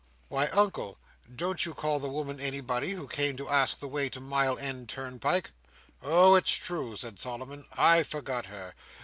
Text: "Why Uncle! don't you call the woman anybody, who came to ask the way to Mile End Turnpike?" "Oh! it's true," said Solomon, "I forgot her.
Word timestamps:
"Why 0.29 0.47
Uncle! 0.47 0.97
don't 1.35 1.63
you 1.63 1.75
call 1.75 1.99
the 1.99 2.09
woman 2.09 2.39
anybody, 2.39 2.93
who 2.93 3.07
came 3.07 3.37
to 3.37 3.47
ask 3.47 3.77
the 3.77 3.87
way 3.87 4.09
to 4.09 4.19
Mile 4.19 4.57
End 4.57 4.89
Turnpike?" 4.89 5.51
"Oh! 6.01 6.33
it's 6.33 6.53
true," 6.53 6.95
said 6.95 7.19
Solomon, 7.19 7.67
"I 7.77 8.01
forgot 8.01 8.47
her. 8.47 8.73